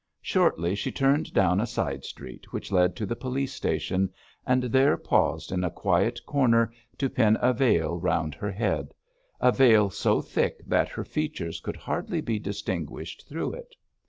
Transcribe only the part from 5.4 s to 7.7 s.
in a quiet corner to pin a